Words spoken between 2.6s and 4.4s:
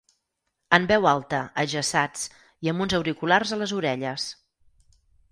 i amb uns auriculars a les orelles.